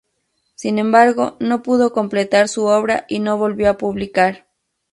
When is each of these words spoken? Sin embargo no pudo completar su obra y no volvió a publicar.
Sin 0.55 0.79
embargo 0.79 1.37
no 1.39 1.61
pudo 1.61 1.93
completar 1.93 2.47
su 2.49 2.65
obra 2.65 3.05
y 3.07 3.19
no 3.19 3.37
volvió 3.37 3.69
a 3.69 3.77
publicar. 3.77 4.47